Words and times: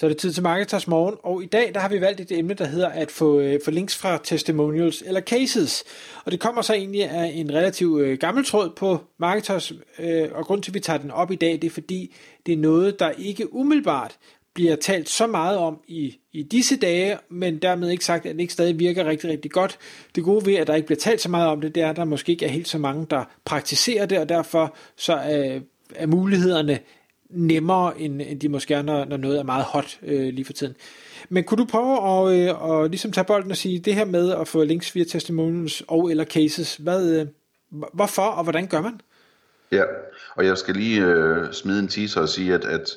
Så 0.00 0.06
er 0.06 0.08
det 0.08 0.18
tid 0.18 0.32
til 0.32 0.42
Marketers 0.42 0.86
Morgen, 0.86 1.14
og 1.22 1.42
i 1.42 1.46
dag 1.46 1.70
der 1.74 1.80
har 1.80 1.88
vi 1.88 2.00
valgt 2.00 2.20
et 2.20 2.32
emne, 2.32 2.54
der 2.54 2.64
hedder 2.64 2.88
at 2.88 3.10
få, 3.10 3.40
øh, 3.40 3.60
få 3.64 3.70
links 3.70 3.96
fra 3.96 4.18
testimonials 4.24 5.02
eller 5.06 5.20
cases. 5.20 5.84
Og 6.24 6.32
det 6.32 6.40
kommer 6.40 6.62
så 6.62 6.74
egentlig 6.74 7.10
af 7.10 7.32
en 7.34 7.54
relativt 7.54 8.00
øh, 8.00 8.18
gammel 8.18 8.44
tråd 8.44 8.70
på 8.76 8.98
Marketers, 9.18 9.72
øh, 9.98 10.28
og 10.32 10.44
grund 10.44 10.62
til, 10.62 10.70
at 10.70 10.74
vi 10.74 10.80
tager 10.80 10.98
den 10.98 11.10
op 11.10 11.30
i 11.30 11.34
dag, 11.34 11.52
det 11.52 11.64
er 11.64 11.70
fordi, 11.70 12.14
det 12.46 12.52
er 12.52 12.56
noget, 12.56 13.00
der 13.00 13.10
ikke 13.10 13.54
umiddelbart 13.54 14.18
bliver 14.54 14.76
talt 14.76 15.08
så 15.08 15.26
meget 15.26 15.58
om 15.58 15.78
i, 15.88 16.16
i 16.32 16.42
disse 16.42 16.76
dage, 16.76 17.18
men 17.30 17.58
dermed 17.58 17.90
ikke 17.90 18.04
sagt, 18.04 18.26
at 18.26 18.34
det 18.34 18.40
ikke 18.40 18.52
stadig 18.52 18.78
virker 18.78 19.04
rigtig, 19.04 19.30
rigtig 19.30 19.50
godt. 19.50 19.78
Det 20.14 20.24
gode 20.24 20.46
ved, 20.46 20.54
at 20.54 20.66
der 20.66 20.74
ikke 20.74 20.86
bliver 20.86 21.00
talt 21.00 21.20
så 21.20 21.28
meget 21.28 21.48
om 21.48 21.60
det, 21.60 21.74
det 21.74 21.82
er, 21.82 21.90
at 21.90 21.96
der 21.96 22.04
måske 22.04 22.32
ikke 22.32 22.44
er 22.44 22.50
helt 22.50 22.68
så 22.68 22.78
mange, 22.78 23.06
der 23.10 23.24
praktiserer 23.44 24.06
det, 24.06 24.18
og 24.18 24.28
derfor 24.28 24.76
så 24.96 25.14
øh, 25.14 25.60
er 25.94 26.06
mulighederne 26.06 26.78
nemmere, 27.30 28.00
end, 28.00 28.22
end 28.22 28.40
de 28.40 28.48
måske 28.48 28.74
er, 28.74 28.82
når, 28.82 29.04
når 29.04 29.16
noget 29.16 29.38
er 29.38 29.42
meget 29.42 29.64
hot 29.64 29.98
øh, 30.02 30.34
lige 30.34 30.44
for 30.44 30.52
tiden. 30.52 30.74
Men 31.28 31.44
kunne 31.44 31.58
du 31.58 31.64
prøve 31.64 31.92
at, 31.94 32.48
øh, 32.48 32.62
og 32.62 32.88
ligesom 32.88 33.12
tage 33.12 33.24
bolden 33.24 33.50
og 33.50 33.56
sige, 33.56 33.78
det 33.78 33.94
her 33.94 34.04
med 34.04 34.32
at 34.32 34.48
få 34.48 34.64
links 34.64 34.94
via 34.94 35.04
testimonials 35.04 35.82
og 35.88 36.10
eller 36.10 36.24
cases, 36.24 36.76
hvad, 36.76 37.20
øh, 37.20 37.26
hvorfor 37.92 38.22
og 38.22 38.42
hvordan 38.42 38.66
gør 38.66 38.80
man? 38.80 39.00
Ja, 39.72 39.82
og 40.36 40.46
jeg 40.46 40.58
skal 40.58 40.74
lige 40.74 41.02
øh, 41.02 41.52
smide 41.52 41.78
en 41.78 41.88
teaser 41.88 42.20
og 42.20 42.28
sige, 42.28 42.54
at, 42.54 42.64
at 42.64 42.90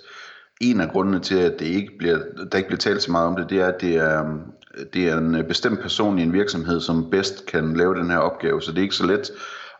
en 0.62 0.82
af 0.82 0.90
grundene 0.90 1.20
til, 1.20 1.36
at 1.36 1.60
det 1.60 1.66
ikke 1.66 1.92
bliver, 1.98 2.20
der 2.52 2.58
ikke 2.58 2.68
bliver 2.68 2.80
talt 2.80 3.04
så 3.04 3.12
meget 3.12 3.28
om 3.28 3.36
det, 3.36 3.50
det 3.50 3.60
er, 3.60 3.68
at 3.68 3.82
det 3.82 3.96
er, 3.96 4.40
det 4.94 5.08
er 5.10 5.18
en 5.18 5.46
bestemt 5.48 5.80
person 5.80 6.20
i 6.20 6.24
en 6.24 6.34
virksomhed, 6.34 6.82
som 6.82 7.10
bedst 7.10 7.46
kan 7.46 7.74
lave 7.74 7.96
den 7.96 8.10
her 8.10 8.18
opgave, 8.18 8.62
så 8.62 8.72
det 8.72 8.78
er 8.78 8.82
ikke 8.82 8.96
så 8.96 9.06
let 9.06 9.32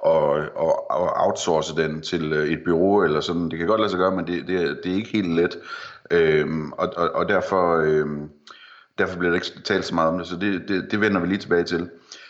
og, 0.04 0.30
og, 0.56 0.92
og 0.92 1.12
outsource 1.16 1.76
den 1.76 2.02
til 2.02 2.34
øh, 2.34 2.48
et 2.48 2.60
bureau 2.66 3.04
eller 3.04 3.22
sådan. 3.22 3.50
Det 3.50 3.58
kan 3.60 3.68
godt 3.68 3.82
lade 3.82 3.90
sig 3.90 4.00
gøre, 4.00 4.16
men 4.16 4.28
det, 4.28 4.48
det, 4.48 4.56
er, 4.56 4.76
det 4.84 4.92
er 4.92 4.96
ikke 4.96 5.10
helt 5.10 5.36
let. 5.36 5.58
Øhm, 6.12 6.72
og, 6.72 6.94
og, 6.98 7.10
og 7.10 7.30
derfor, 7.30 7.78
øhm, 7.78 8.30
derfor 8.98 9.18
bliver 9.20 9.32
der 9.32 9.36
ikke 9.36 9.62
talt 9.64 9.86
så 9.86 9.96
meget 9.96 10.10
om 10.10 10.18
det, 10.18 10.28
så 10.28 10.36
det, 10.36 10.64
det, 10.68 10.92
det 10.92 11.02
vender 11.02 11.22
vi 11.22 11.28
lige 11.28 11.38
tilbage 11.38 11.64
til. 11.64 11.90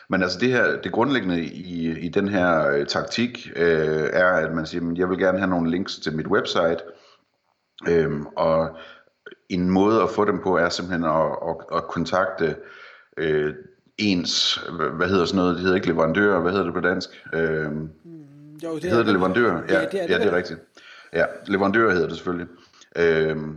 Men 0.09 0.23
altså 0.23 0.39
det 0.39 0.49
her, 0.49 0.81
det 0.81 0.91
grundlæggende 0.91 1.41
i, 1.41 1.99
i 1.99 2.09
den 2.09 2.27
her 2.27 2.69
øh, 2.69 2.85
taktik 2.85 3.51
øh, 3.55 4.09
er, 4.13 4.27
at 4.27 4.53
man 4.53 4.65
siger, 4.65 4.91
at 4.91 4.97
jeg 4.97 5.09
vil 5.09 5.17
gerne 5.17 5.37
have 5.37 5.49
nogle 5.49 5.71
links 5.71 5.95
til 5.95 6.15
mit 6.15 6.27
website, 6.27 6.79
øhm, 7.87 8.25
og 8.25 8.77
en 9.49 9.69
måde 9.69 10.01
at 10.01 10.09
få 10.09 10.25
dem 10.25 10.39
på 10.43 10.57
er 10.57 10.69
simpelthen 10.69 11.03
at, 11.05 11.25
at, 11.49 11.77
at 11.77 11.87
kontakte 11.87 12.55
øh, 13.17 13.53
ens, 13.97 14.55
hvad 14.93 15.07
hedder 15.07 15.25
sådan 15.25 15.37
noget, 15.37 15.55
det 15.55 15.61
hedder 15.61 15.75
ikke 15.75 15.87
leverandør, 15.87 16.39
hvad 16.39 16.51
hedder 16.51 16.65
det 16.65 16.73
på 16.73 16.79
dansk? 16.79 17.09
Øhm, 17.33 17.89
jo, 18.63 18.75
det 18.75 18.83
hedder 18.83 19.03
det 19.03 19.13
leverandør? 19.13 19.61
Ja, 19.69 19.73
ja, 19.73 19.79
det 19.79 20.01
er, 20.01 20.07
det, 20.07 20.09
ja, 20.09 20.17
det 20.17 20.27
er 20.27 20.35
rigtigt. 20.35 20.59
Ja, 21.13 21.25
leverandør 21.47 21.91
hedder 21.91 22.07
det 22.07 22.15
selvfølgelig. 22.15 22.47
Øhm, 22.95 23.55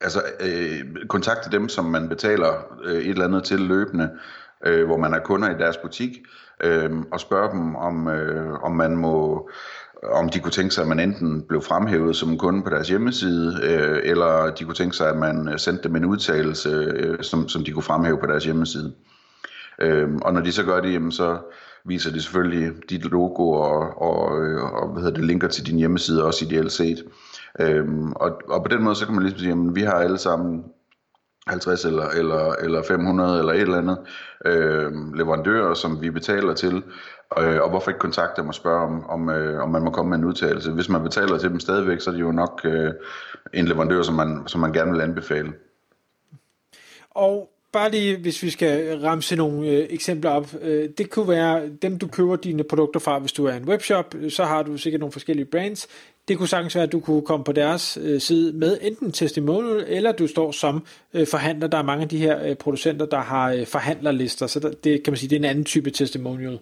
altså 0.00 0.22
øh, 0.40 1.06
kontakte 1.08 1.50
dem, 1.50 1.68
som 1.68 1.84
man 1.84 2.08
betaler 2.08 2.78
øh, 2.84 2.94
et 2.94 3.08
eller 3.08 3.24
andet 3.24 3.44
til 3.44 3.60
løbende, 3.60 4.10
øh, 4.66 4.86
hvor 4.86 4.96
man 4.96 5.14
er 5.14 5.18
kunder 5.18 5.50
i 5.50 5.58
deres 5.58 5.76
butik, 5.76 6.10
øh, 6.64 6.90
og 7.12 7.20
spørge 7.20 7.50
dem, 7.50 7.76
om, 7.76 8.08
øh, 8.08 8.52
om 8.62 8.72
man 8.72 8.96
må 8.96 9.48
om 10.12 10.28
de 10.28 10.40
kunne 10.40 10.52
tænke 10.52 10.74
sig, 10.74 10.82
at 10.82 10.88
man 10.88 11.00
enten 11.00 11.42
blev 11.42 11.62
fremhævet 11.62 12.16
som 12.16 12.38
kunde 12.38 12.62
på 12.62 12.70
deres 12.70 12.88
hjemmeside, 12.88 13.60
øh, 13.62 14.00
eller 14.04 14.50
de 14.50 14.64
kunne 14.64 14.74
tænke 14.74 14.96
sig, 14.96 15.08
at 15.08 15.16
man 15.16 15.58
sendte 15.58 15.82
dem 15.82 15.96
en 15.96 16.04
udtalelse, 16.04 16.68
øh, 16.68 17.22
som, 17.22 17.48
som 17.48 17.64
de 17.64 17.72
kunne 17.72 17.82
fremhæve 17.82 18.18
på 18.18 18.26
deres 18.26 18.44
hjemmeside. 18.44 18.92
Øhm, 19.78 20.18
og 20.22 20.32
når 20.34 20.40
de 20.40 20.52
så 20.52 20.64
gør 20.64 20.80
det, 20.80 20.92
jamen, 20.92 21.12
så 21.12 21.38
viser 21.84 22.12
det 22.12 22.22
selvfølgelig 22.22 22.72
dit 22.90 23.04
logo 23.04 23.50
og, 23.50 24.02
og, 24.02 24.44
øh, 24.44 24.62
og 24.62 24.88
hvad 24.88 25.02
hedder 25.02 25.16
det, 25.16 25.24
linker 25.24 25.48
til 25.48 25.66
din 25.66 25.78
hjemmeside, 25.78 26.24
også 26.24 26.44
ideelt 26.44 26.72
set. 26.72 27.04
Øhm, 27.60 28.12
og, 28.12 28.40
og 28.48 28.62
på 28.62 28.68
den 28.68 28.82
måde, 28.82 28.94
så 28.94 29.06
kan 29.06 29.14
man 29.14 29.24
ligesom 29.24 29.38
sige, 29.38 29.52
at 29.52 29.74
vi 29.74 29.82
har 29.82 29.94
alle 29.94 30.18
sammen 30.18 30.64
50 31.46 31.84
eller, 31.84 32.08
eller, 32.08 32.52
eller 32.52 32.82
500 32.82 33.38
eller 33.38 33.52
et 33.52 33.60
eller 33.60 33.78
andet 33.78 33.98
øh, 34.44 35.14
leverandører, 35.14 35.74
som 35.74 36.02
vi 36.02 36.10
betaler 36.10 36.54
til, 36.54 36.82
øh, 37.38 37.62
og 37.62 37.70
hvorfor 37.70 37.90
ikke 37.90 37.98
kontakte 37.98 38.40
dem 38.40 38.48
og 38.48 38.54
spørge, 38.54 38.80
om, 38.80 39.06
om, 39.06 39.28
øh, 39.28 39.62
om 39.62 39.70
man 39.70 39.82
må 39.82 39.90
komme 39.90 40.10
med 40.10 40.18
en 40.18 40.24
udtalelse. 40.24 40.72
Hvis 40.72 40.88
man 40.88 41.02
betaler 41.02 41.38
til 41.38 41.50
dem 41.50 41.60
stadigvæk, 41.60 42.00
så 42.00 42.10
er 42.10 42.14
det 42.14 42.20
jo 42.20 42.32
nok 42.32 42.60
øh, 42.64 42.92
en 43.52 43.64
leverandør, 43.64 44.02
som 44.02 44.14
man, 44.14 44.42
som 44.46 44.60
man 44.60 44.72
gerne 44.72 44.92
vil 44.92 45.00
anbefale. 45.00 45.52
Og 47.10 47.50
bare 47.72 47.90
lige, 47.90 48.16
hvis 48.16 48.42
vi 48.42 48.50
skal 48.50 48.98
ramse 48.98 49.36
nogle 49.36 49.68
øh, 49.68 49.86
eksempler 49.90 50.30
op. 50.30 50.54
Øh, 50.62 50.88
det 50.98 51.10
kunne 51.10 51.28
være 51.28 51.68
dem, 51.82 51.98
du 51.98 52.06
køber 52.06 52.36
dine 52.36 52.64
produkter 52.64 53.00
fra, 53.00 53.18
hvis 53.18 53.32
du 53.32 53.46
er 53.46 53.54
en 53.54 53.64
webshop, 53.64 54.14
så 54.28 54.44
har 54.44 54.62
du 54.62 54.76
sikkert 54.76 55.00
nogle 55.00 55.12
forskellige 55.12 55.46
brands. 55.46 55.88
Det 56.28 56.38
kunne 56.38 56.48
sagtens 56.48 56.74
være, 56.74 56.84
at 56.84 56.92
du 56.92 57.00
kunne 57.00 57.22
komme 57.22 57.44
på 57.44 57.52
deres 57.52 57.98
øh, 58.02 58.20
side 58.20 58.52
med 58.52 58.78
enten 58.82 59.12
testimonial, 59.12 59.84
eller 59.88 60.12
du 60.12 60.26
står 60.26 60.52
som 60.52 60.86
øh, 61.14 61.26
forhandler. 61.26 61.66
Der 61.66 61.78
er 61.78 61.82
mange 61.82 62.02
af 62.02 62.08
de 62.08 62.18
her 62.18 62.44
øh, 62.44 62.56
producenter, 62.56 63.06
der 63.06 63.20
har 63.20 63.52
øh, 63.52 63.66
forhandlerlister, 63.66 64.46
så 64.46 64.60
der, 64.60 64.70
det 64.84 65.02
kan 65.02 65.10
man 65.12 65.18
sige, 65.18 65.30
det 65.30 65.36
er 65.36 65.40
en 65.40 65.44
anden 65.44 65.64
type 65.64 65.90
testimonial. 65.90 66.58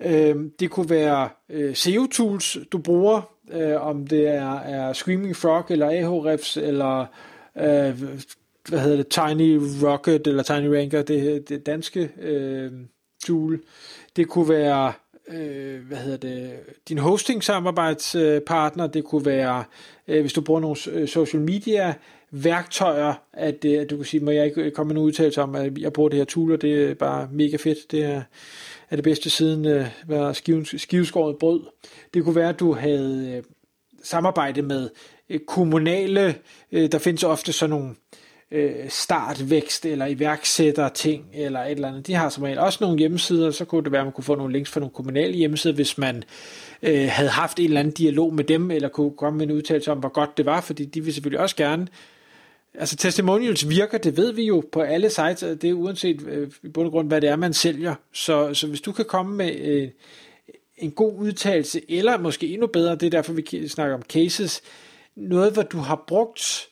Øh, 0.00 0.36
det 0.60 0.70
kunne 0.70 0.90
være 0.90 1.28
øh, 1.50 1.74
SEO-tools, 1.74 2.58
du 2.72 2.78
bruger, 2.78 3.30
øh, 3.52 3.86
om 3.86 4.06
det 4.06 4.28
er, 4.28 4.58
er 4.58 4.92
Screaming 4.92 5.36
Frog, 5.36 5.64
eller 5.70 5.86
Ahrefs, 5.86 6.56
eller 6.56 7.06
øh, 7.58 8.02
hvad 8.70 8.80
hedder 8.80 8.96
det, 8.96 9.08
Tiny 9.08 9.60
Rocket 9.82 10.26
eller 10.26 10.42
Tiny 10.42 10.66
Ranker, 10.66 11.02
det, 11.02 11.48
det 11.48 11.66
danske 11.66 12.10
øh, 12.22 12.72
tool. 13.24 13.60
Det 14.16 14.28
kunne 14.28 14.48
være, 14.48 14.92
øh, 15.28 15.86
hvad 15.88 15.98
hedder 15.98 16.16
det, 16.16 16.50
din 16.88 16.98
hosting 16.98 17.44
samarbejdspartner, 17.44 18.86
det 18.86 19.04
kunne 19.04 19.26
være, 19.26 19.64
øh, 20.08 20.20
hvis 20.20 20.32
du 20.32 20.40
bruger 20.40 20.60
nogle 20.60 20.76
øh, 20.92 21.08
social 21.08 21.42
media 21.42 21.94
værktøjer, 22.30 23.14
at, 23.32 23.64
øh, 23.64 23.80
at 23.80 23.90
du 23.90 23.96
kan 23.96 24.04
sige, 24.04 24.24
må 24.24 24.30
jeg 24.30 24.46
ikke 24.46 24.70
komme 24.70 24.92
med 24.94 25.00
en 25.00 25.06
udtalelse 25.06 25.42
om, 25.42 25.54
at 25.54 25.78
jeg 25.78 25.92
bruger 25.92 26.08
det 26.08 26.18
her 26.18 26.24
tool, 26.24 26.52
og 26.52 26.62
det 26.62 26.90
er 26.90 26.94
bare 26.94 27.28
mega 27.32 27.56
fedt, 27.56 27.90
det 27.90 28.04
er, 28.04 28.22
er 28.90 28.96
det 28.96 29.04
bedste 29.04 29.30
siden 29.30 29.66
øh, 29.66 29.86
var 30.06 30.32
skiveskåret 30.76 31.38
brød. 31.38 31.60
Det 32.14 32.24
kunne 32.24 32.36
være, 32.36 32.48
at 32.48 32.60
du 32.60 32.72
havde 32.72 33.34
øh, 33.36 33.42
samarbejde 34.02 34.62
med 34.62 34.90
øh, 35.30 35.40
kommunale, 35.46 36.34
øh, 36.72 36.92
der 36.92 36.98
findes 36.98 37.24
ofte 37.24 37.52
sådan 37.52 37.70
nogle 37.70 37.88
øh, 37.88 37.94
Øh, 38.52 38.88
startvækst 38.88 39.86
eller 39.86 40.06
iværksætter 40.06 40.88
ting 40.88 41.24
eller 41.34 41.60
et 41.60 41.70
eller 41.70 41.88
andet. 41.88 42.06
De 42.06 42.14
har 42.14 42.28
som 42.28 42.42
regel 42.42 42.58
også 42.58 42.78
nogle 42.80 42.98
hjemmesider, 42.98 43.50
så 43.50 43.64
kunne 43.64 43.84
det 43.84 43.92
være, 43.92 44.00
at 44.00 44.06
man 44.06 44.12
kunne 44.12 44.24
få 44.24 44.34
nogle 44.34 44.52
links 44.52 44.70
fra 44.70 44.80
nogle 44.80 44.94
kommunale 44.94 45.34
hjemmesider, 45.34 45.74
hvis 45.74 45.98
man 45.98 46.24
øh, 46.82 47.08
havde 47.10 47.30
haft 47.30 47.58
en 47.58 47.64
eller 47.64 47.80
anden 47.80 47.94
dialog 47.94 48.34
med 48.34 48.44
dem, 48.44 48.70
eller 48.70 48.88
kunne 48.88 49.12
komme 49.18 49.38
med 49.38 49.46
en 49.46 49.52
udtalelse 49.52 49.92
om, 49.92 49.98
hvor 49.98 50.08
godt 50.08 50.36
det 50.36 50.46
var, 50.46 50.60
fordi 50.60 50.84
de 50.84 51.04
vil 51.04 51.14
selvfølgelig 51.14 51.40
også 51.40 51.56
gerne 51.56 51.86
Altså 52.74 52.96
testimonials 52.96 53.68
virker, 53.68 53.98
det 53.98 54.16
ved 54.16 54.32
vi 54.32 54.44
jo 54.44 54.64
på 54.72 54.80
alle 54.80 55.10
sites, 55.10 55.40
det 55.40 55.64
er 55.64 55.74
uanset 55.74 56.22
øh, 56.26 56.50
i 56.62 56.68
bund 56.68 56.86
og 56.86 56.92
grund, 56.92 57.08
hvad 57.08 57.20
det 57.20 57.28
er, 57.28 57.36
man 57.36 57.52
sælger. 57.52 57.94
Så, 58.12 58.54
så 58.54 58.66
hvis 58.66 58.80
du 58.80 58.92
kan 58.92 59.04
komme 59.04 59.36
med 59.36 59.56
øh, 59.60 59.88
en 60.78 60.90
god 60.90 61.14
udtalelse, 61.18 61.80
eller 61.88 62.18
måske 62.18 62.46
endnu 62.46 62.66
bedre, 62.66 62.94
det 62.94 63.02
er 63.02 63.10
derfor, 63.10 63.32
vi 63.32 63.68
snakker 63.68 63.94
om 63.94 64.02
cases, 64.02 64.62
noget, 65.16 65.52
hvor 65.52 65.62
du 65.62 65.78
har 65.78 66.04
brugt 66.08 66.68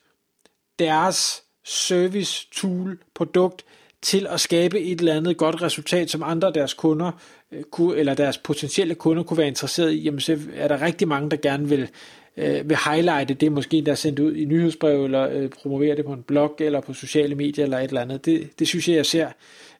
deres 0.78 1.42
service, 1.68 2.46
tool, 2.52 2.98
produkt 3.14 3.64
til 4.02 4.26
at 4.30 4.40
skabe 4.40 4.80
et 4.80 4.98
eller 4.98 5.14
andet 5.14 5.36
godt 5.36 5.62
resultat, 5.62 6.10
som 6.10 6.22
andre 6.22 6.48
af 6.48 6.54
deres 6.54 6.74
kunder 6.74 7.12
øh, 7.52 7.62
kunne, 7.62 7.96
eller 7.96 8.14
deres 8.14 8.38
potentielle 8.38 8.94
kunder 8.94 9.22
kunne 9.22 9.38
være 9.38 9.48
interesseret 9.48 9.92
i, 9.92 10.02
jamen 10.02 10.20
så 10.20 10.38
er 10.54 10.68
der 10.68 10.82
rigtig 10.82 11.08
mange, 11.08 11.30
der 11.30 11.36
gerne 11.36 11.68
vil, 11.68 11.88
øh, 12.36 12.68
vil 12.68 12.76
highlighte 12.90 13.34
det, 13.34 13.52
måske 13.52 13.82
der 13.82 13.92
er 13.92 13.96
sendt 13.96 14.18
ud 14.18 14.34
i 14.34 14.44
nyhedsbrev, 14.44 15.04
eller 15.04 15.28
øh, 15.28 15.48
promovere 15.48 15.96
det 15.96 16.04
på 16.04 16.12
en 16.12 16.22
blog, 16.22 16.56
eller 16.58 16.80
på 16.80 16.92
sociale 16.92 17.34
medier, 17.34 17.64
eller 17.64 17.78
et 17.78 17.88
eller 17.88 18.00
andet. 18.00 18.24
Det, 18.24 18.58
det 18.58 18.68
synes 18.68 18.88
jeg, 18.88 18.96
jeg 18.96 19.06
ser 19.06 19.28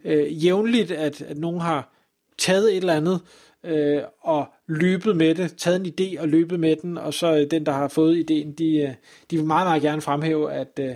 øh, 0.04 0.44
jævnligt, 0.44 0.90
at, 0.90 1.22
at 1.22 1.38
nogen 1.38 1.60
har 1.60 1.92
taget 2.38 2.70
et 2.70 2.76
eller 2.76 2.94
andet, 2.94 3.20
øh, 3.64 4.02
og 4.20 4.46
løbet 4.66 5.16
med 5.16 5.34
det, 5.34 5.56
taget 5.56 5.80
en 5.86 5.94
idé 6.00 6.20
og 6.20 6.28
løbet 6.28 6.60
med 6.60 6.76
den, 6.76 6.98
og 6.98 7.14
så 7.14 7.36
øh, 7.36 7.50
den, 7.50 7.66
der 7.66 7.72
har 7.72 7.88
fået 7.88 8.16
ideen, 8.16 8.52
de, 8.52 8.76
øh, 8.76 8.90
de 9.30 9.36
vil 9.36 9.44
meget, 9.44 9.66
meget 9.66 9.82
gerne 9.82 10.02
fremhæve, 10.02 10.52
at, 10.52 10.80
øh, 10.80 10.94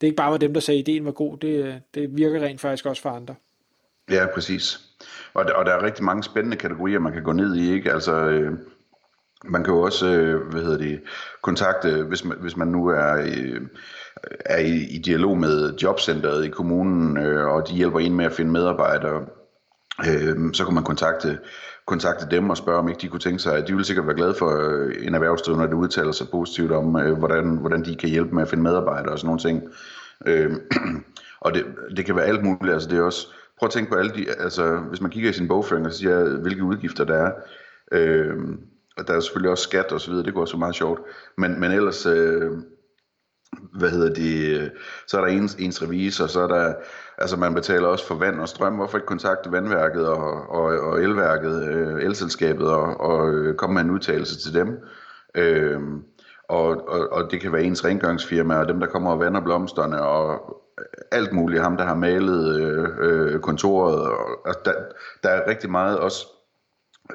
det 0.00 0.06
ikke 0.06 0.16
bare 0.16 0.30
var 0.30 0.36
dem, 0.36 0.54
der 0.54 0.60
sagde, 0.60 0.80
at 0.80 0.88
ideen 0.88 1.04
var 1.04 1.12
god, 1.12 1.36
det, 1.38 1.64
øh, 1.64 1.74
det 1.94 2.16
virker 2.16 2.40
rent 2.40 2.60
faktisk 2.60 2.86
også 2.86 3.02
for 3.02 3.10
andre. 3.10 3.34
Ja, 4.10 4.26
præcis. 4.34 4.80
Og 5.34 5.44
der, 5.44 5.52
og 5.52 5.66
der 5.66 5.72
er 5.72 5.82
rigtig 5.82 6.04
mange 6.04 6.22
spændende 6.22 6.56
kategorier, 6.56 6.98
man 6.98 7.12
kan 7.12 7.22
gå 7.22 7.32
ned 7.32 7.56
i, 7.56 7.72
ikke? 7.72 7.92
Altså, 7.92 8.12
øh, 8.12 8.52
man 9.44 9.64
kan 9.64 9.74
jo 9.74 9.80
også, 9.80 10.06
øh, 10.06 10.50
hvad 10.50 10.62
hedder 10.62 10.78
det, 10.78 11.00
kontakte, 11.42 12.02
hvis 12.02 12.24
man, 12.24 12.38
hvis 12.40 12.56
man 12.56 12.68
nu 12.68 12.86
er, 12.86 13.16
øh, 13.16 13.60
er 14.44 14.58
i, 14.58 14.86
i 14.90 14.98
dialog 14.98 15.38
med 15.38 15.74
jobcentret 15.82 16.44
i 16.44 16.48
kommunen, 16.48 17.16
øh, 17.16 17.46
og 17.46 17.68
de 17.68 17.74
hjælper 17.74 17.98
en 17.98 18.14
med 18.14 18.24
at 18.24 18.32
finde 18.32 18.52
medarbejdere, 18.52 19.26
øh, 20.00 20.52
så 20.52 20.64
kunne 20.64 20.74
man 20.74 20.84
kontakte, 20.84 21.38
kontakte 21.86 22.26
dem 22.30 22.50
og 22.50 22.56
spørge, 22.56 22.78
om 22.78 22.88
ikke 22.88 23.00
de 23.00 23.08
kunne 23.08 23.20
tænke 23.20 23.38
sig, 23.38 23.56
at 23.56 23.68
de 23.68 23.72
ville 23.72 23.86
sikkert 23.86 24.06
være 24.06 24.16
glade 24.16 24.34
for 24.34 24.50
øh, 24.60 24.94
en 25.06 25.14
erhvervsdrivende, 25.14 25.64
når 25.64 25.70
det 25.70 25.82
udtaler 25.82 26.12
sig 26.12 26.26
positivt 26.30 26.72
om, 26.72 26.96
øh, 26.96 27.18
hvordan, 27.18 27.56
hvordan 27.56 27.84
de 27.84 27.96
kan 27.96 28.08
hjælpe 28.08 28.34
med 28.34 28.42
at 28.42 28.48
finde 28.48 28.64
medarbejdere 28.64 29.12
og 29.12 29.18
sådan 29.18 29.26
nogle 29.26 29.40
ting. 29.40 29.62
Øh, 30.26 30.52
og 31.44 31.54
det, 31.54 31.64
det 31.96 32.04
kan 32.04 32.16
være 32.16 32.24
alt 32.24 32.44
muligt, 32.44 32.74
altså 32.74 32.88
det 32.88 32.98
er 32.98 33.02
også, 33.02 33.26
prøv 33.58 33.66
at 33.66 33.72
tænke 33.72 33.90
på 33.90 33.98
alle 33.98 34.12
de, 34.14 34.26
altså 34.38 34.76
hvis 34.76 35.00
man 35.00 35.10
kigger 35.10 35.30
i 35.30 35.32
sin 35.32 35.48
bogføring 35.48 35.86
og 35.86 35.92
siger, 35.92 36.40
hvilke 36.40 36.64
udgifter 36.64 37.04
der 37.04 37.14
er, 37.14 37.32
øh, 37.92 38.36
og 38.96 39.08
der 39.08 39.14
er 39.14 39.20
selvfølgelig 39.20 39.50
også 39.50 39.64
skat 39.64 39.92
og 39.92 40.00
så 40.00 40.10
videre, 40.10 40.26
det 40.26 40.34
går 40.34 40.44
så 40.44 40.56
meget 40.56 40.74
sjovt, 40.74 41.00
men, 41.38 41.60
men 41.60 41.72
ellers, 41.72 42.06
øh, 42.06 42.50
hvad 43.72 43.90
hedder 43.90 44.14
det, 44.14 44.72
så 45.06 45.16
er 45.16 45.20
der 45.20 45.32
ens, 45.32 45.54
ens 45.54 45.82
revisor, 45.82 46.26
så 46.26 46.40
er 46.40 46.48
der, 46.48 46.74
altså 47.18 47.36
man 47.36 47.54
betaler 47.54 47.88
også 47.88 48.06
for 48.06 48.14
vand 48.14 48.40
og 48.40 48.48
strøm, 48.48 48.74
hvorfor 48.74 48.98
ikke 48.98 49.06
kontakte 49.06 49.52
vandværket 49.52 50.08
og, 50.08 50.50
og, 50.50 50.64
og 50.80 51.02
elværket, 51.02 51.62
øh, 51.68 52.02
elselskabet 52.02 52.68
og, 52.68 53.00
og 53.00 53.34
øh, 53.34 53.54
komme 53.54 53.74
med 53.74 53.82
en 53.82 53.90
udtalelse 53.90 54.40
til 54.40 54.54
dem. 54.54 54.78
Øh, 55.34 55.80
og, 56.48 56.88
og, 56.88 57.12
og 57.12 57.30
det 57.30 57.40
kan 57.40 57.52
være 57.52 57.62
ens 57.62 57.84
rengøringsfirma 57.84 58.56
og 58.58 58.68
dem, 58.68 58.80
der 58.80 58.86
kommer 58.86 59.10
og 59.10 59.20
vander 59.20 59.40
blomsterne 59.40 60.02
og 60.02 60.56
alt 61.12 61.32
muligt, 61.32 61.62
ham 61.62 61.76
der 61.76 61.84
har 61.84 61.94
malet 61.94 62.60
øh, 62.60 62.88
øh, 62.98 63.40
kontoret. 63.40 63.98
Og, 64.00 64.48
altså 64.48 64.60
der, 64.64 64.72
der 65.22 65.28
er 65.28 65.50
rigtig 65.50 65.70
meget 65.70 65.98
også 65.98 66.26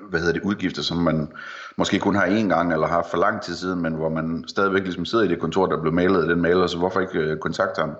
hvad 0.09 0.19
hedder 0.19 0.33
det, 0.33 0.41
udgifter, 0.41 0.81
som 0.81 0.97
man 0.97 1.31
måske 1.77 1.99
kun 1.99 2.15
har 2.15 2.25
én 2.25 2.47
gang, 2.47 2.73
eller 2.73 2.87
har 2.87 3.07
for 3.11 3.17
lang 3.17 3.41
tid 3.41 3.55
siden, 3.55 3.81
men 3.81 3.93
hvor 3.93 4.09
man 4.09 4.43
stadigvæk 4.47 4.83
ligesom 4.83 5.05
sidder 5.05 5.23
i 5.25 5.27
det 5.27 5.39
kontor, 5.39 5.65
der 5.65 5.81
blev 5.81 5.93
malet 5.93 6.21
af 6.21 6.27
den 6.27 6.41
maler, 6.41 6.67
så 6.67 6.77
hvorfor 6.77 6.99
ikke 6.99 7.19
øh, 7.19 7.37
kontakte 7.37 7.79
ham? 7.79 7.91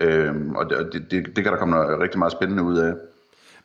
Øhm, 0.00 0.56
og 0.56 0.70
det, 0.70 1.06
det, 1.10 1.26
det, 1.36 1.44
kan 1.44 1.52
der 1.52 1.58
komme 1.58 1.74
noget 1.74 2.00
rigtig 2.00 2.18
meget 2.18 2.32
spændende 2.32 2.62
ud 2.62 2.78
af. 2.78 2.94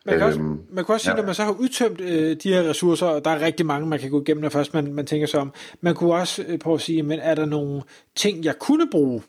Man 0.06 0.18
kan, 0.18 0.26
også, 0.26 0.38
øhm, 0.38 0.60
man 0.72 0.84
kan 0.84 0.92
også 0.92 1.04
sige, 1.04 1.14
ja. 1.14 1.20
når 1.20 1.26
man 1.26 1.34
så 1.34 1.44
har 1.44 1.52
udtømt 1.52 2.00
øh, 2.00 2.36
de 2.42 2.54
her 2.54 2.68
ressourcer, 2.68 3.06
og 3.06 3.24
der 3.24 3.30
er 3.30 3.40
rigtig 3.40 3.66
mange, 3.66 3.88
man 3.88 3.98
kan 3.98 4.10
gå 4.10 4.20
igennem, 4.20 4.42
når 4.42 4.48
først 4.48 4.74
man, 4.74 4.94
man 4.94 5.06
tænker 5.06 5.26
sig 5.26 5.40
om, 5.40 5.52
man 5.80 5.94
kunne 5.94 6.14
også 6.14 6.44
øh, 6.48 6.58
prøve 6.58 6.74
at 6.74 6.80
sige, 6.80 7.02
men 7.02 7.18
er 7.18 7.34
der 7.34 7.46
nogle 7.46 7.82
ting, 8.16 8.44
jeg 8.44 8.58
kunne 8.58 8.88
bruge? 8.90 9.22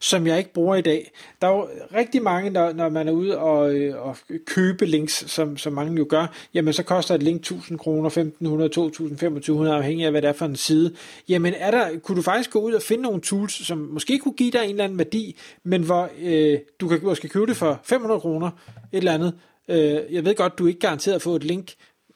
Som 0.00 0.26
jeg 0.26 0.38
ikke 0.38 0.52
bruger 0.52 0.76
i 0.76 0.80
dag. 0.80 1.12
Der 1.42 1.48
er 1.48 1.52
jo 1.52 1.68
rigtig 1.94 2.22
mange, 2.22 2.50
når, 2.50 2.72
når 2.72 2.88
man 2.88 3.08
er 3.08 3.12
ude 3.12 3.38
og, 3.38 3.74
øh, 3.74 4.06
og 4.06 4.16
købe 4.46 4.86
links, 4.86 5.24
som, 5.30 5.56
som 5.56 5.72
mange 5.72 5.96
jo 5.96 6.06
gør, 6.08 6.26
jamen 6.54 6.72
så 6.72 6.82
koster 6.82 7.14
et 7.14 7.22
link 7.22 7.40
1000 7.40 7.78
kroner, 7.78 8.06
1500, 8.06 8.70
2000, 8.70 9.18
2500, 9.18 9.74
afhængig 9.74 10.04
af 10.04 10.10
hvad 10.10 10.22
det 10.22 10.28
er 10.28 10.32
for 10.32 10.46
en 10.46 10.56
side. 10.56 10.94
Jamen 11.28 11.54
er 11.56 11.70
der, 11.70 11.98
kunne 11.98 12.16
du 12.16 12.22
faktisk 12.22 12.50
gå 12.50 12.60
ud 12.60 12.72
og 12.72 12.82
finde 12.82 13.02
nogle 13.02 13.20
tools, 13.20 13.66
som 13.66 13.78
måske 13.78 14.18
kunne 14.18 14.34
give 14.34 14.50
dig 14.50 14.64
en 14.64 14.70
eller 14.70 14.84
anden 14.84 14.98
værdi, 14.98 15.36
men 15.64 15.82
hvor 15.82 16.10
øh, 16.22 16.58
du 16.80 16.88
kan 16.88 16.98
måske 17.02 17.28
købe 17.28 17.46
det 17.46 17.56
for 17.56 17.80
500 17.84 18.20
kroner, 18.20 18.50
et 18.92 18.98
eller 18.98 19.14
andet. 19.14 19.34
Øh, 19.68 20.14
jeg 20.14 20.24
ved 20.24 20.34
godt, 20.34 20.58
du 20.58 20.64
er 20.64 20.68
ikke 20.68 20.80
garanteret 20.80 21.14
at 21.14 21.22
få 21.22 21.36
et 21.36 21.44
link, 21.44 21.72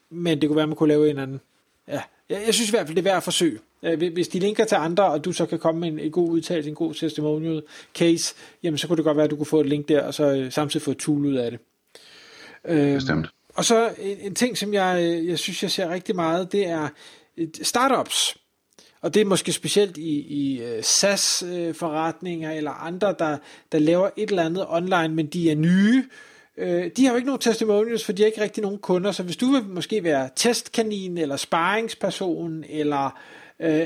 men 0.09 0.41
det 0.41 0.49
kunne 0.49 0.55
være, 0.55 0.63
at 0.63 0.69
man 0.69 0.75
kunne 0.75 0.89
lave 0.89 1.03
en 1.03 1.09
eller 1.09 1.23
anden. 1.23 1.41
Ja, 1.87 2.01
jeg, 2.29 2.41
jeg 2.45 2.53
synes 2.53 2.69
i 2.69 2.71
hvert 2.71 2.87
fald, 2.87 2.95
det 2.95 3.01
er 3.01 3.09
værd 3.09 3.17
at 3.17 3.23
forsøge. 3.23 3.59
Øh, 3.85 4.13
hvis 4.13 4.27
de 4.27 4.39
linker 4.39 4.65
til 4.65 4.75
andre, 4.75 5.05
og 5.05 5.25
du 5.25 5.31
så 5.31 5.45
kan 5.45 5.59
komme 5.59 5.81
med 5.81 5.87
en, 5.87 5.99
en 5.99 6.11
god 6.11 6.29
udtalelse, 6.29 6.69
en 6.69 6.75
god 6.75 6.93
testimonial 6.93 7.61
case, 7.95 8.35
jamen 8.63 8.77
så 8.77 8.87
kunne 8.87 8.97
det 8.97 9.05
godt 9.05 9.17
være, 9.17 9.23
at 9.23 9.31
du 9.31 9.35
kunne 9.35 9.45
få 9.45 9.59
et 9.59 9.69
link 9.69 9.89
der, 9.89 10.03
og 10.03 10.13
så 10.13 10.23
øh, 10.23 10.51
samtidig 10.51 10.83
få 10.83 10.91
et 10.91 10.97
tool 10.97 11.25
ud 11.25 11.35
af 11.35 11.51
det. 11.51 11.59
Øhm, 12.65 12.93
Bestemt. 12.93 13.27
Og 13.55 13.65
så 13.65 13.89
en, 13.99 14.17
en 14.19 14.35
ting, 14.35 14.57
som 14.57 14.73
jeg, 14.73 14.99
øh, 15.01 15.27
jeg 15.27 15.39
synes, 15.39 15.63
jeg 15.63 15.71
ser 15.71 15.89
rigtig 15.89 16.15
meget, 16.15 16.51
det 16.51 16.67
er 16.67 16.87
startups. 17.61 18.37
Og 19.01 19.13
det 19.13 19.21
er 19.21 19.25
måske 19.25 19.51
specielt 19.51 19.97
i, 19.97 20.19
i 20.19 20.61
SaaS-forretninger 20.81 22.51
eller 22.51 22.71
andre, 22.71 23.15
der, 23.19 23.37
der 23.71 23.79
laver 23.79 24.09
et 24.17 24.29
eller 24.29 24.43
andet 24.43 24.65
online, 24.69 25.07
men 25.07 25.27
de 25.27 25.51
er 25.51 25.55
nye, 25.55 26.03
de 26.97 27.05
har 27.05 27.09
jo 27.09 27.15
ikke 27.15 27.25
nogen 27.25 27.39
testimonials, 27.39 28.05
for 28.05 28.11
de 28.11 28.21
har 28.21 28.27
ikke 28.27 28.41
rigtig 28.41 28.63
nogen 28.63 28.77
kunder, 28.77 29.11
så 29.11 29.23
hvis 29.23 29.37
du 29.37 29.45
vil 29.51 29.63
måske 29.63 30.03
være 30.03 30.29
testkanin, 30.35 31.17
eller 31.17 31.37
sparringsperson, 31.37 32.63
eller 32.69 33.19
øh, 33.59 33.85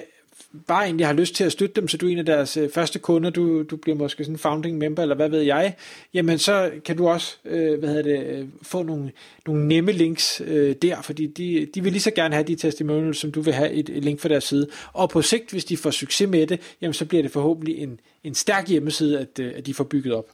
bare 0.67 0.83
egentlig 0.83 1.05
har 1.05 1.13
lyst 1.13 1.35
til 1.35 1.43
at 1.43 1.51
støtte 1.51 1.81
dem, 1.81 1.87
så 1.87 1.97
du 1.97 2.07
er 2.07 2.11
en 2.11 2.17
af 2.17 2.25
deres 2.25 2.57
øh, 2.57 2.69
første 2.71 2.99
kunder, 2.99 3.29
du, 3.29 3.63
du 3.63 3.75
bliver 3.75 3.97
måske 3.97 4.23
sådan 4.23 4.35
en 4.35 4.39
founding 4.39 4.77
member, 4.77 5.01
eller 5.01 5.15
hvad 5.15 5.29
ved 5.29 5.41
jeg, 5.41 5.75
jamen 6.13 6.39
så 6.39 6.71
kan 6.85 6.97
du 6.97 7.07
også 7.07 7.37
øh, 7.45 7.79
hvad 7.79 7.89
hedder 7.89 8.03
det, 8.03 8.25
øh, 8.25 8.47
få 8.61 8.83
nogle, 8.83 9.11
nogle 9.47 9.67
nemme 9.67 9.91
links 9.91 10.41
øh, 10.45 10.75
der, 10.81 11.01
fordi 11.01 11.27
de, 11.27 11.67
de 11.75 11.83
vil 11.83 11.91
lige 11.91 12.01
så 12.01 12.11
gerne 12.11 12.35
have 12.35 12.47
de 12.47 12.55
testimonials, 12.55 13.17
som 13.17 13.31
du 13.31 13.41
vil 13.41 13.53
have 13.53 13.71
et, 13.71 13.89
et 13.89 14.03
link 14.03 14.19
fra 14.19 14.29
deres 14.29 14.43
side. 14.43 14.67
Og 14.93 15.09
på 15.09 15.21
sigt, 15.21 15.51
hvis 15.51 15.65
de 15.65 15.77
får 15.77 15.91
succes 15.91 16.29
med 16.29 16.47
det, 16.47 16.61
jamen 16.81 16.93
så 16.93 17.05
bliver 17.05 17.21
det 17.21 17.31
forhåbentlig 17.31 17.77
en, 17.77 17.99
en 18.23 18.35
stærk 18.35 18.69
hjemmeside, 18.69 19.19
at, 19.19 19.39
øh, 19.39 19.53
at 19.55 19.65
de 19.65 19.73
får 19.73 19.83
bygget 19.83 20.13
op. 20.13 20.25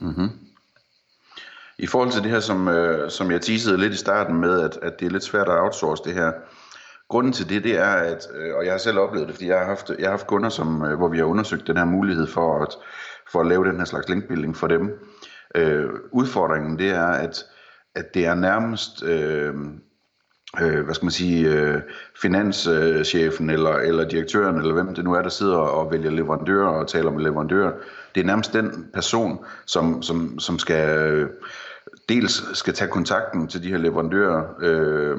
Mm-hmm. 0.00 0.28
I 1.78 1.86
forhold 1.86 2.12
til 2.12 2.22
det 2.22 2.30
her, 2.30 2.40
som, 2.40 2.68
øh, 2.68 3.10
som 3.10 3.30
jeg 3.30 3.40
teasede 3.40 3.80
lidt 3.80 3.92
i 3.92 3.96
starten 3.96 4.40
med, 4.40 4.60
at, 4.60 4.78
at 4.82 5.00
det 5.00 5.06
er 5.06 5.10
lidt 5.10 5.24
svært 5.24 5.48
at 5.48 5.58
outsource 5.58 6.02
det 6.04 6.14
her, 6.14 6.32
Grunden 7.08 7.32
til 7.32 7.48
det, 7.48 7.64
det 7.64 7.78
er, 7.78 7.92
at, 7.92 8.28
øh, 8.34 8.54
og 8.56 8.64
jeg 8.64 8.72
har 8.72 8.78
selv 8.78 8.98
oplevet 8.98 9.28
det, 9.28 9.34
fordi 9.34 9.48
jeg 9.48 9.58
har 9.58 9.66
haft, 9.66 9.90
jeg 9.90 10.06
har 10.06 10.10
haft 10.10 10.26
kunder, 10.26 10.48
som, 10.48 10.84
øh, 10.84 10.98
hvor 10.98 11.08
vi 11.08 11.18
har 11.18 11.24
undersøgt 11.24 11.66
den 11.66 11.76
her 11.76 11.84
mulighed 11.84 12.26
for 12.26 12.62
at, 12.62 12.76
for 13.32 13.40
at 13.40 13.46
lave 13.46 13.64
den 13.64 13.78
her 13.78 13.84
slags 13.84 14.08
linkbuilding 14.08 14.56
for 14.56 14.66
dem. 14.66 14.90
Øh, 15.54 15.90
udfordringen, 16.12 16.78
det 16.78 16.90
er, 16.90 17.06
at, 17.06 17.44
at 17.94 18.14
det 18.14 18.26
er 18.26 18.34
nærmest, 18.34 19.04
øh, 19.04 19.54
øh, 20.60 20.84
hvad 20.84 20.94
skal 20.94 21.06
man 21.06 21.10
sige, 21.10 21.52
øh, 21.52 21.80
finanschefen 22.22 23.50
eller, 23.50 23.72
eller 23.72 24.08
direktøren, 24.08 24.56
eller 24.56 24.74
hvem 24.74 24.94
det 24.94 25.04
nu 25.04 25.14
er, 25.14 25.22
der 25.22 25.28
sidder 25.28 25.56
og 25.58 25.92
vælger 25.92 26.10
leverandører 26.10 26.68
og 26.68 26.88
taler 26.88 27.10
med 27.10 27.22
leverandører. 27.22 27.72
Det 28.14 28.20
er 28.20 28.24
nærmest 28.24 28.52
den 28.52 28.86
person, 28.94 29.44
som, 29.66 30.02
som, 30.02 30.38
som 30.38 30.58
skal 30.58 31.28
dels 32.08 32.58
skal 32.58 32.74
tage 32.74 32.90
kontakten 32.90 33.48
til 33.48 33.62
de 33.62 33.68
her 33.68 33.78
leverandører. 33.78 34.44
Øh, 34.60 35.16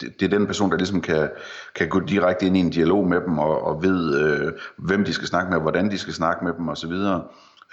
det, 0.00 0.20
det 0.20 0.26
er 0.32 0.38
den 0.38 0.46
person, 0.46 0.70
der 0.70 0.76
ligesom 0.76 1.00
kan, 1.00 1.30
kan 1.74 1.88
gå 1.88 2.00
direkte 2.00 2.46
ind 2.46 2.56
i 2.56 2.60
en 2.60 2.70
dialog 2.70 3.08
med 3.08 3.20
dem 3.20 3.38
og, 3.38 3.64
og 3.64 3.82
ved, 3.82 4.20
øh, 4.20 4.52
hvem 4.76 5.04
de 5.04 5.12
skal 5.12 5.28
snakke 5.28 5.50
med, 5.50 5.60
hvordan 5.60 5.90
de 5.90 5.98
skal 5.98 6.14
snakke 6.14 6.44
med 6.44 6.52
dem 6.58 6.68
osv. 6.68 6.92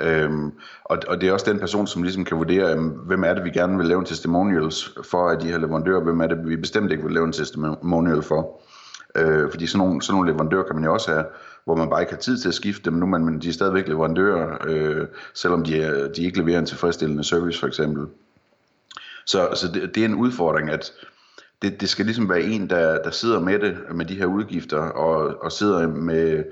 Øhm, 0.02 0.52
og, 0.86 0.98
og 1.08 1.22
det 1.22 1.30
er 1.30 1.34
også 1.34 1.52
den 1.52 1.60
person, 1.60 1.88
som 1.88 2.04
ligesom 2.04 2.26
kan 2.26 2.38
vurdere, 2.38 2.74
øh, 2.74 2.86
hvem 2.86 3.24
er 3.24 3.34
det, 3.34 3.44
vi 3.44 3.50
gerne 3.50 3.78
vil 3.78 3.88
lave 3.88 4.00
en 4.00 4.06
testimonials 4.06 4.98
for 5.12 5.30
af 5.30 5.40
de 5.40 5.48
her 5.48 5.58
leverandører, 5.58 6.04
hvem 6.04 6.22
er 6.22 6.28
det, 6.28 6.50
vi 6.50 6.56
bestemt 6.56 6.92
ikke 6.92 7.04
vil 7.04 7.14
lave 7.14 7.26
en 7.26 7.32
testimonial 7.32 8.22
for. 8.22 8.62
Øh, 9.16 9.52
fordi 9.52 9.68
sådan 9.68 9.88
nogle, 9.88 10.02
sådan 10.02 10.16
nogle 10.16 10.32
leverandører 10.32 10.64
kan 10.64 10.76
man 10.76 10.86
jo 10.86 10.94
også 10.94 11.12
have, 11.12 11.26
hvor 11.66 11.76
man 11.76 11.90
bare 11.90 12.02
ikke 12.02 12.14
har 12.14 12.20
tid 12.20 12.38
til 12.38 12.48
at 12.48 12.54
skifte 12.54 12.90
dem 12.90 12.94
nu, 12.94 13.06
men 13.06 13.42
de 13.42 13.50
er 13.50 13.54
stadigvæk 13.54 13.88
leverandører, 13.88 14.58
øh, 14.68 15.08
selvom 15.34 15.64
de, 15.64 15.82
er, 15.82 16.08
de 16.08 16.24
ikke 16.24 16.38
leverer 16.38 16.60
en 16.60 16.66
tilfredsstillende 16.66 17.24
service 17.24 17.60
for 17.60 17.68
eksempel. 17.68 18.08
Så, 19.26 19.50
så 19.56 19.68
det, 19.74 19.96
det 19.96 20.02
er 20.02 20.06
en 20.06 20.16
udfordring, 20.16 20.70
at 20.70 20.92
det, 21.62 21.82
det 21.82 21.90
skal 21.90 22.06
ligesom 22.06 22.30
være 22.30 22.42
en, 22.42 22.70
der, 22.70 23.02
der 23.04 23.12
sidder 23.12 23.40
med 23.40 23.60
det, 23.60 23.78
med 23.92 24.06
de 24.06 24.16
her 24.16 24.26
udgifter, 24.26 24.78
og, 24.78 25.44
og 25.44 25.52
sidder 25.52 25.88
med 25.88 26.44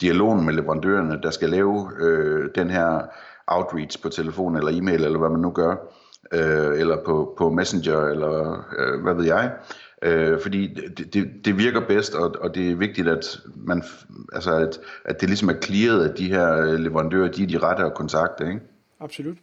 dialogen 0.00 0.46
med 0.46 0.54
leverandørerne, 0.54 1.20
der 1.22 1.30
skal 1.30 1.50
lave 1.50 1.90
øh, 2.00 2.50
den 2.54 2.70
her 2.70 3.00
outreach 3.46 4.02
på 4.02 4.08
telefon 4.08 4.56
eller 4.56 4.70
e-mail, 4.70 5.04
eller 5.04 5.18
hvad 5.18 5.30
man 5.30 5.40
nu 5.40 5.50
gør, 5.50 5.76
øh, 6.32 6.80
eller 6.80 6.96
på, 7.04 7.34
på 7.38 7.50
Messenger, 7.50 8.00
eller 8.00 8.64
øh, 8.78 9.02
hvad 9.02 9.14
ved 9.14 9.24
jeg. 9.24 9.52
Øh, 10.02 10.40
fordi 10.40 10.74
det, 10.96 11.14
det, 11.14 11.30
det 11.44 11.58
virker 11.58 11.80
bedst, 11.80 12.14
og, 12.14 12.34
og 12.40 12.54
det 12.54 12.70
er 12.70 12.74
vigtigt, 12.74 13.08
at, 13.08 13.40
man, 13.56 13.82
altså 14.32 14.54
at, 14.54 14.80
at 15.04 15.20
det 15.20 15.28
ligesom 15.28 15.48
er 15.48 15.60
clearet, 15.62 16.08
at 16.08 16.18
de 16.18 16.28
her 16.28 16.76
leverandører, 16.76 17.32
de 17.32 17.42
er 17.42 17.46
de 17.46 17.58
rette 17.58 17.84
at 17.84 17.94
kontakte. 17.94 18.46
Ikke? 18.46 18.60
Absolut. 19.00 19.36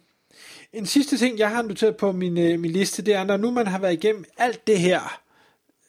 En 0.74 0.86
sidste 0.86 1.16
ting, 1.16 1.38
jeg 1.38 1.50
har 1.50 1.62
noteret 1.62 1.96
på 1.96 2.12
min, 2.12 2.38
øh, 2.38 2.60
min 2.60 2.70
liste, 2.70 3.02
det 3.02 3.14
er, 3.14 3.24
når 3.24 3.36
nu 3.36 3.50
man 3.50 3.66
har 3.66 3.78
været 3.78 3.92
igennem 3.92 4.24
alt 4.38 4.66
det 4.66 4.78
her 4.78 5.20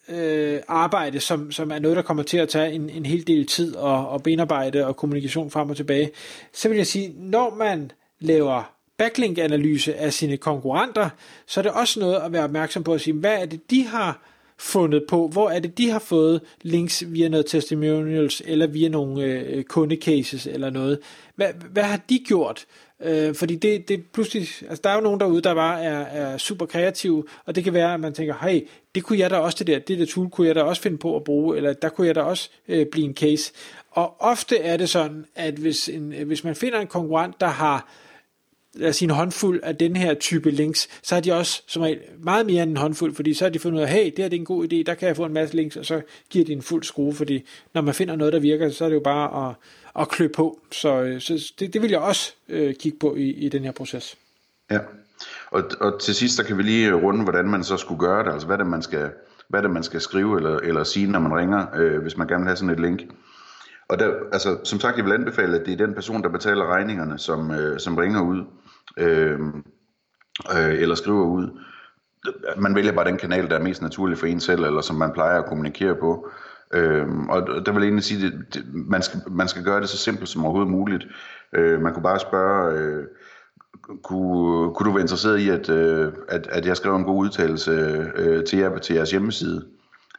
øh, 0.09 0.59
arbejde, 0.67 1.19
som, 1.19 1.51
som 1.51 1.71
er 1.71 1.79
noget, 1.79 1.97
der 1.97 2.03
kommer 2.03 2.23
til 2.23 2.37
at 2.37 2.49
tage 2.49 2.71
en, 2.71 2.89
en 2.89 3.05
hel 3.05 3.27
del 3.27 3.47
tid 3.47 3.75
og, 3.75 4.09
og 4.09 4.23
benarbejde 4.23 4.87
og 4.87 4.97
kommunikation 4.97 5.51
frem 5.51 5.69
og 5.69 5.77
tilbage, 5.77 6.11
så 6.53 6.69
vil 6.69 6.77
jeg 6.77 6.87
sige, 6.87 7.13
når 7.17 7.55
man 7.55 7.91
laver 8.19 8.73
backlink-analyse 8.97 9.95
af 9.95 10.13
sine 10.13 10.37
konkurrenter, 10.37 11.09
så 11.45 11.59
er 11.59 11.61
det 11.61 11.71
også 11.71 11.99
noget 11.99 12.15
at 12.15 12.31
være 12.31 12.43
opmærksom 12.43 12.83
på 12.83 12.93
at 12.93 13.01
sige, 13.01 13.13
hvad 13.13 13.41
er 13.41 13.45
det, 13.45 13.71
de 13.71 13.87
har 13.87 14.21
fundet 14.57 15.03
på, 15.09 15.27
hvor 15.27 15.49
er 15.49 15.59
det, 15.59 15.77
de 15.77 15.89
har 15.89 15.99
fået 15.99 16.41
links 16.61 17.03
via 17.07 17.27
noget 17.27 17.45
testimonials, 17.45 18.41
eller 18.45 18.67
via 18.67 18.89
nogle 18.89 19.23
øh, 19.23 19.63
kundecases, 19.63 20.47
eller 20.47 20.69
noget. 20.69 20.99
Hvad, 21.35 21.47
hvad 21.71 21.83
har 21.83 21.99
de 22.09 22.19
gjort? 22.19 22.65
Øh, 23.03 23.35
fordi 23.35 23.55
det, 23.55 23.87
det 23.87 24.03
pludselig, 24.13 24.47
altså 24.69 24.81
der 24.83 24.89
er 24.89 24.95
jo 24.95 25.01
nogen 25.01 25.19
derude, 25.19 25.41
der 25.41 25.53
bare 25.53 25.83
er, 25.83 25.99
er 25.99 26.37
super 26.37 26.65
kreative, 26.65 27.23
og 27.45 27.55
det 27.55 27.63
kan 27.63 27.73
være, 27.73 27.93
at 27.93 27.99
man 27.99 28.13
tænker, 28.13 28.47
hey, 28.47 28.67
det 28.95 29.03
kunne 29.03 29.19
jeg 29.19 29.29
da 29.29 29.35
også 29.35 29.57
det 29.59 29.67
der, 29.67 29.79
det 29.79 29.99
der 29.99 30.05
tool 30.05 30.29
kunne 30.29 30.47
jeg 30.47 30.55
da 30.55 30.61
også 30.61 30.81
finde 30.81 30.97
på 30.97 31.15
at 31.15 31.23
bruge, 31.23 31.57
eller 31.57 31.73
der 31.73 31.89
kunne 31.89 32.07
jeg 32.07 32.15
da 32.15 32.21
også 32.21 32.49
øh, 32.67 32.85
blive 32.85 33.05
en 33.05 33.15
case. 33.15 33.53
Og 33.91 34.15
ofte 34.19 34.57
er 34.57 34.77
det 34.77 34.89
sådan, 34.89 35.25
at 35.35 35.53
hvis, 35.53 35.89
en, 35.89 36.13
hvis 36.25 36.43
man 36.43 36.55
finder 36.55 36.79
en 36.79 36.87
konkurrent, 36.87 37.41
der 37.41 37.47
har 37.47 37.89
lad 38.75 38.89
os 38.89 38.95
sige, 38.95 39.09
en 39.09 39.15
håndfuld 39.15 39.59
af 39.63 39.75
den 39.75 39.95
her 39.95 40.13
type 40.13 40.51
links, 40.51 40.87
så 41.03 41.15
har 41.15 41.21
de 41.21 41.33
også 41.33 41.61
som 41.67 41.81
regel 41.81 41.99
meget 42.19 42.45
mere 42.45 42.63
end 42.63 42.71
en 42.71 42.77
håndfuld, 42.77 43.15
fordi 43.15 43.33
så 43.33 43.45
har 43.45 43.49
de 43.49 43.59
fundet 43.59 43.77
ud 43.77 43.83
af, 43.83 43.89
hey, 43.89 44.05
det 44.05 44.17
her 44.17 44.27
det 44.29 44.35
er 44.35 44.39
en 44.39 44.45
god 44.45 44.63
idé, 44.65 44.83
der 44.85 44.93
kan 44.93 45.07
jeg 45.07 45.15
få 45.15 45.25
en 45.25 45.33
masse 45.33 45.55
links, 45.55 45.77
og 45.77 45.85
så 45.85 46.01
giver 46.29 46.45
de 46.45 46.53
en 46.53 46.61
fuld 46.61 46.83
skrue, 46.83 47.13
fordi 47.13 47.45
når 47.73 47.81
man 47.81 47.93
finder 47.93 48.15
noget, 48.15 48.33
der 48.33 48.39
virker, 48.39 48.69
så 48.69 48.85
er 48.85 48.89
det 48.89 48.95
jo 48.95 49.01
bare 49.03 49.49
at, 49.49 49.55
at 50.01 50.09
klø 50.09 50.27
på. 50.27 50.59
Så, 50.71 51.01
øh, 51.01 51.21
så 51.21 51.53
det, 51.59 51.73
det 51.73 51.81
vil 51.81 51.89
jeg 51.89 51.99
også 51.99 52.33
øh, 52.49 52.75
kigge 52.75 52.99
på 52.99 53.15
i, 53.15 53.29
i 53.29 53.49
den 53.49 53.63
her 53.63 53.71
proces. 53.71 54.17
Ja, 54.71 54.79
Og, 55.51 55.63
og 55.79 56.01
til 56.01 56.15
sidst, 56.15 56.37
der 56.37 56.43
kan 56.43 56.57
vi 56.57 56.63
lige 56.63 56.93
runde, 56.93 57.23
hvordan 57.23 57.45
man 57.45 57.63
så 57.63 57.77
skulle 57.77 57.99
gøre 57.99 58.23
det, 58.23 58.31
altså 58.31 58.47
hvad 58.47 58.57
det 58.57 58.67
man 58.67 58.81
skal, 58.81 59.09
hvad 59.47 59.61
det 59.61 59.71
man 59.71 59.83
skal 59.83 60.01
skrive 60.01 60.37
eller, 60.37 60.57
eller 60.57 60.83
sige, 60.83 61.07
når 61.07 61.19
man 61.19 61.33
ringer, 61.33 61.65
øh, 61.75 62.01
hvis 62.01 62.17
man 62.17 62.27
gerne 62.27 62.41
vil 62.41 62.47
have 62.49 62.57
sådan 62.57 62.69
et 62.69 62.79
link. 62.79 63.01
Og 63.89 63.99
der, 63.99 64.13
altså, 64.33 64.57
som 64.63 64.79
sagt, 64.79 64.97
jeg 64.97 65.05
vil 65.05 65.13
anbefale, 65.13 65.59
at 65.59 65.65
det 65.65 65.73
er 65.73 65.85
den 65.85 65.95
person, 65.95 66.23
der 66.23 66.29
betaler 66.29 66.65
regningerne, 66.65 67.19
som, 67.19 67.51
øh, 67.51 67.79
som 67.79 67.97
ringer 67.97 68.21
ud, 68.21 68.43
øh, 68.97 69.39
øh, 70.57 70.81
eller 70.81 70.95
skriver 70.95 71.25
ud. 71.25 71.59
Man 72.57 72.75
vælger 72.75 72.91
bare 72.91 73.07
den 73.07 73.17
kanal, 73.17 73.49
der 73.49 73.55
er 73.59 73.63
mest 73.63 73.81
naturlig 73.81 74.17
for 74.17 74.25
en 74.25 74.39
selv, 74.39 74.63
eller 74.63 74.81
som 74.81 74.95
man 74.95 75.11
plejer 75.13 75.39
at 75.39 75.45
kommunikere 75.45 75.95
på. 75.95 76.29
Øh, 76.73 77.07
og 77.29 77.65
der 77.65 77.71
vil 77.71 77.81
jeg 77.81 77.87
egentlig 77.87 78.03
sige, 78.03 78.25
at 78.25 78.63
man, 78.73 79.01
skal, 79.01 79.19
man 79.31 79.47
skal 79.47 79.63
gøre 79.63 79.81
det 79.81 79.89
så 79.89 79.97
simpelt 79.97 80.29
som 80.29 80.43
overhovedet 80.43 80.71
muligt. 80.71 81.07
Øh, 81.53 81.81
man 81.81 81.93
kunne 81.93 82.03
bare 82.03 82.19
spørge... 82.19 82.79
Øh, 82.79 83.03
kunne, 84.03 84.73
kunne 84.73 84.87
du 84.87 84.91
være 84.91 85.01
interesseret 85.01 85.39
i, 85.39 85.49
at, 85.49 85.69
øh, 85.69 86.13
at, 86.29 86.47
at 86.47 86.65
jeg 86.65 86.77
skrev 86.77 86.95
en 86.95 87.03
god 87.03 87.25
udtalelse 87.25 87.71
øh, 88.15 88.43
til 88.43 88.59
jer 88.59 88.77
til 88.77 88.95
jeres 88.95 89.11
hjemmeside? 89.11 89.65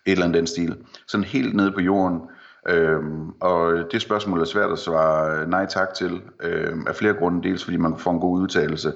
Et 0.06 0.12
eller 0.12 0.24
andet 0.24 0.38
den 0.38 0.46
stil. 0.46 0.76
Sådan 1.06 1.24
helt 1.24 1.54
nede 1.54 1.72
på 1.72 1.80
jorden. 1.80 2.20
Øhm, 2.68 3.30
og 3.40 3.92
det 3.92 4.02
spørgsmål 4.02 4.40
er 4.40 4.44
svært 4.44 4.70
at 4.70 4.78
svare 4.78 5.46
nej 5.46 5.66
tak 5.66 5.94
til, 5.94 6.22
øhm, 6.42 6.86
af 6.86 6.96
flere 6.96 7.14
grunde. 7.14 7.48
Dels 7.48 7.64
fordi 7.64 7.76
man 7.76 7.98
får 7.98 8.10
en 8.10 8.20
god 8.20 8.40
udtalelse, 8.40 8.92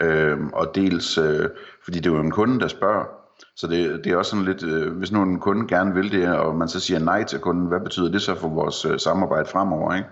øhm, 0.00 0.50
og 0.52 0.74
dels 0.74 1.18
øh, 1.18 1.48
fordi 1.84 1.98
det 1.98 2.06
er 2.06 2.14
jo 2.14 2.20
en 2.20 2.30
kunde, 2.30 2.60
der 2.60 2.68
spørger. 2.68 3.04
Så 3.56 3.66
det, 3.66 4.04
det 4.04 4.12
er 4.12 4.16
også 4.16 4.30
sådan 4.30 4.44
lidt, 4.44 4.62
øh, 4.62 4.92
hvis 4.92 5.12
nu 5.12 5.22
en 5.22 5.40
kunde 5.40 5.68
gerne 5.68 5.94
vil 5.94 6.12
det, 6.12 6.36
og 6.36 6.56
man 6.56 6.68
så 6.68 6.80
siger 6.80 6.98
nej 6.98 7.24
til 7.24 7.38
kunden, 7.38 7.66
hvad 7.66 7.80
betyder 7.80 8.10
det 8.10 8.22
så 8.22 8.34
for 8.34 8.48
vores 8.48 8.84
øh, 8.84 8.98
samarbejde 8.98 9.48
fremover? 9.48 9.94
Ikke? 9.94 10.08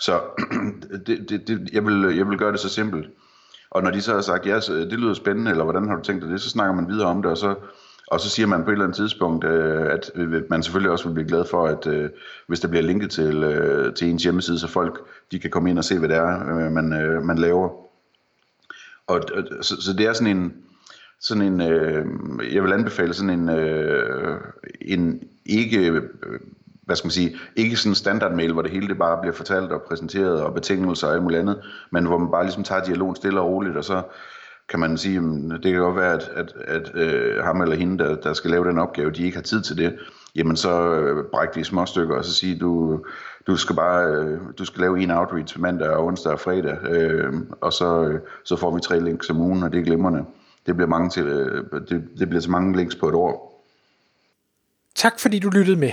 Så 0.00 0.20
det, 1.06 1.26
det, 1.28 1.48
det, 1.48 1.70
jeg, 1.72 1.86
vil, 1.86 2.16
jeg 2.16 2.28
vil 2.28 2.38
gøre 2.38 2.52
det 2.52 2.60
så 2.60 2.68
simpelt. 2.68 3.10
Og 3.70 3.82
når 3.82 3.90
de 3.90 4.00
så 4.00 4.14
har 4.14 4.20
sagt, 4.20 4.46
ja, 4.46 4.56
det 4.56 4.92
lyder 4.92 5.14
spændende, 5.14 5.50
eller 5.50 5.64
hvordan 5.64 5.88
har 5.88 5.96
du 5.96 6.02
tænkt 6.02 6.22
dig 6.22 6.30
det, 6.30 6.40
så 6.40 6.50
snakker 6.50 6.74
man 6.74 6.88
videre 6.88 7.08
om 7.08 7.22
det, 7.22 7.30
og 7.30 7.38
så, 7.38 7.54
og 8.10 8.20
så 8.20 8.28
siger 8.30 8.46
man 8.46 8.64
på 8.64 8.70
et 8.70 8.72
eller 8.72 8.84
andet 8.84 8.96
tidspunkt, 8.96 9.44
øh, 9.44 9.98
øh, 10.14 10.36
at 10.36 10.50
man 10.50 10.62
selvfølgelig 10.62 10.90
også 10.90 11.08
vil 11.08 11.14
blive 11.14 11.28
glad 11.28 11.44
for, 11.44 11.66
at 11.66 11.86
øh, 11.86 12.10
hvis 12.46 12.60
der 12.60 12.68
bliver 12.68 12.82
linket 12.82 13.10
til, 13.10 13.42
øh, 13.42 13.94
til 13.94 14.08
ens 14.08 14.22
hjemmeside, 14.22 14.58
så 14.58 14.66
folk 14.66 15.06
de 15.32 15.38
kan 15.38 15.50
komme 15.50 15.70
ind 15.70 15.78
og 15.78 15.84
se, 15.84 15.98
hvad 15.98 16.08
det 16.08 16.16
er, 16.16 16.56
øh, 16.56 16.72
man, 16.72 16.92
øh, 16.92 17.22
man 17.22 17.38
laver. 17.38 17.68
Og, 19.06 19.22
så, 19.60 19.82
så 19.82 19.92
det 19.92 20.06
er 20.06 20.12
sådan 20.12 20.36
en, 20.36 20.54
sådan 21.20 21.42
en 21.42 21.60
øh, 21.60 22.06
jeg 22.54 22.62
vil 22.62 22.72
anbefale 22.72 23.14
sådan 23.14 23.40
en, 23.40 23.48
øh, 23.48 24.40
en 24.80 25.22
ikke 25.46 26.02
hvad 26.88 26.96
skal 26.96 27.06
man 27.06 27.12
sige, 27.12 27.36
ikke 27.56 27.76
sådan 27.76 27.90
en 27.90 27.94
standardmail, 27.94 28.52
hvor 28.52 28.62
det 28.62 28.70
hele 28.70 28.88
det 28.88 28.98
bare 28.98 29.20
bliver 29.20 29.34
fortalt 29.34 29.72
og 29.72 29.82
præsenteret 29.82 30.42
og 30.42 30.54
betingelser 30.54 31.06
og 31.06 31.14
alt 31.14 31.22
muligt 31.22 31.40
andet, 31.40 31.60
men 31.90 32.06
hvor 32.06 32.18
man 32.18 32.30
bare 32.30 32.44
ligesom 32.44 32.64
tager 32.64 32.84
dialogen 32.84 33.16
stille 33.16 33.40
og 33.40 33.48
roligt, 33.48 33.76
og 33.76 33.84
så 33.84 34.02
kan 34.68 34.80
man 34.80 34.98
sige, 34.98 35.16
at 35.16 35.62
det 35.62 35.72
kan 35.72 35.80
godt 35.80 35.96
være, 35.96 36.12
at, 36.12 36.30
at, 36.34 36.52
at 36.64 36.94
øh, 36.94 37.44
ham 37.44 37.60
eller 37.60 37.76
hende, 37.76 38.04
der, 38.04 38.16
der 38.16 38.32
skal 38.32 38.50
lave 38.50 38.68
den 38.68 38.78
opgave, 38.78 39.10
de 39.10 39.24
ikke 39.24 39.36
har 39.36 39.42
tid 39.42 39.62
til 39.62 39.76
det, 39.76 39.98
jamen 40.34 40.56
så 40.56 40.94
øh, 40.94 41.24
bræk 41.30 41.54
de 41.54 41.60
i 41.60 41.64
små 41.64 41.86
stykker, 41.86 42.16
og 42.16 42.24
så 42.24 42.32
sige, 42.32 42.58
du, 42.58 43.00
du 43.46 43.56
skal 43.56 43.76
bare 43.76 44.06
øh, 44.06 44.40
du 44.58 44.64
skal 44.64 44.80
lave 44.80 45.00
en 45.00 45.10
outreach 45.10 45.60
mandag 45.60 45.90
og 45.90 46.04
onsdag 46.04 46.32
og 46.32 46.40
fredag, 46.40 46.78
øh, 46.90 47.34
og 47.60 47.72
så, 47.72 48.02
øh, 48.04 48.20
så 48.44 48.56
får 48.56 48.74
vi 48.74 48.80
tre 48.80 49.00
links 49.00 49.30
om 49.30 49.40
ugen, 49.40 49.62
og 49.62 49.72
det 49.72 49.80
er 49.80 49.84
glimrende. 49.84 50.24
Det 50.66 50.76
bliver, 50.76 50.88
mange 50.88 51.10
til, 51.10 51.26
øh, 51.26 51.64
det, 51.88 52.08
det 52.18 52.28
bliver 52.28 52.40
til 52.40 52.50
mange 52.50 52.76
links 52.76 52.94
på 52.94 53.08
et 53.08 53.14
år. 53.14 53.64
Tak 54.94 55.20
fordi 55.20 55.38
du 55.38 55.50
lyttede 55.50 55.76
med. 55.76 55.92